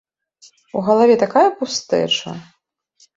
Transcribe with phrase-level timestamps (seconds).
[0.79, 2.33] У галаве такая пустэча.